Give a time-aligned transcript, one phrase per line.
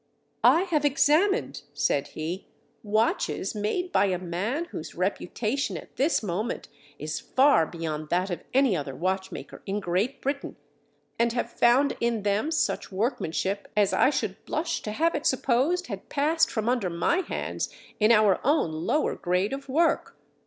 [0.43, 2.47] "I have examined," said he,
[2.81, 8.41] "watches made by a man whose reputation at this moment is far beyond that of
[8.51, 10.55] any other watchmaker in Great Britain
[11.19, 15.85] and have found in them such workmanship as I should blush to have it supposed
[15.85, 20.17] had passed from under my hands in our own lower grade of work.